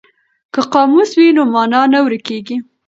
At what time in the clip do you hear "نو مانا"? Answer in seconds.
1.37-1.81